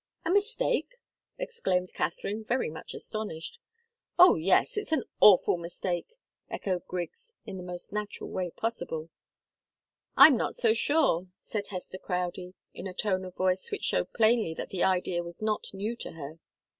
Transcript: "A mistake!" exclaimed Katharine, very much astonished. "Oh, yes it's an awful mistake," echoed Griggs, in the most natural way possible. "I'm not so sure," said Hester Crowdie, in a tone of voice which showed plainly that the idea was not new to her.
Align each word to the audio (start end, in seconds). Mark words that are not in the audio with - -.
"A 0.25 0.31
mistake!" 0.31 0.95
exclaimed 1.37 1.93
Katharine, 1.93 2.43
very 2.43 2.71
much 2.71 2.95
astonished. 2.95 3.59
"Oh, 4.17 4.33
yes 4.33 4.75
it's 4.75 4.91
an 4.91 5.03
awful 5.19 5.57
mistake," 5.57 6.15
echoed 6.49 6.87
Griggs, 6.87 7.33
in 7.45 7.57
the 7.57 7.61
most 7.63 7.93
natural 7.93 8.31
way 8.31 8.49
possible. 8.49 9.11
"I'm 10.17 10.35
not 10.35 10.55
so 10.55 10.73
sure," 10.73 11.27
said 11.39 11.67
Hester 11.67 11.99
Crowdie, 11.99 12.55
in 12.73 12.87
a 12.87 12.95
tone 12.95 13.23
of 13.25 13.35
voice 13.35 13.69
which 13.69 13.83
showed 13.83 14.11
plainly 14.13 14.55
that 14.55 14.69
the 14.69 14.83
idea 14.83 15.21
was 15.21 15.39
not 15.39 15.71
new 15.71 15.95
to 15.97 16.13
her. 16.13 16.39